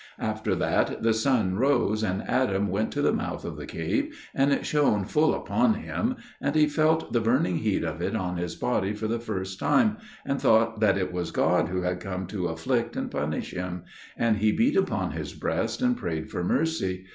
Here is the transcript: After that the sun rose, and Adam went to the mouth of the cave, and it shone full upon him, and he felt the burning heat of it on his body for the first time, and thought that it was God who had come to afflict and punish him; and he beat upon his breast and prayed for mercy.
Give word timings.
After 0.17 0.55
that 0.55 1.03
the 1.03 1.13
sun 1.13 1.57
rose, 1.57 2.01
and 2.01 2.27
Adam 2.27 2.69
went 2.69 2.91
to 2.93 3.03
the 3.03 3.13
mouth 3.13 3.45
of 3.45 3.55
the 3.55 3.67
cave, 3.67 4.19
and 4.33 4.51
it 4.51 4.65
shone 4.65 5.05
full 5.05 5.35
upon 5.35 5.75
him, 5.75 6.15
and 6.41 6.55
he 6.55 6.65
felt 6.65 7.13
the 7.13 7.21
burning 7.21 7.59
heat 7.59 7.83
of 7.83 8.01
it 8.01 8.15
on 8.15 8.37
his 8.37 8.55
body 8.55 8.93
for 8.93 9.07
the 9.07 9.19
first 9.19 9.59
time, 9.59 9.97
and 10.25 10.41
thought 10.41 10.79
that 10.79 10.97
it 10.97 11.13
was 11.13 11.29
God 11.29 11.67
who 11.67 11.83
had 11.83 11.99
come 11.99 12.25
to 12.25 12.47
afflict 12.47 12.95
and 12.95 13.11
punish 13.11 13.51
him; 13.51 13.83
and 14.17 14.37
he 14.37 14.51
beat 14.51 14.75
upon 14.75 15.11
his 15.11 15.33
breast 15.35 15.83
and 15.83 15.95
prayed 15.95 16.31
for 16.31 16.43
mercy. 16.43 17.05